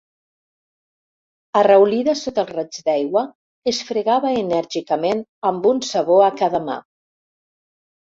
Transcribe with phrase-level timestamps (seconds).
[1.61, 3.25] Arraulida sota el raig d'aigua,
[3.75, 6.83] es fregava enèrgicament amb un sabó a cada mà.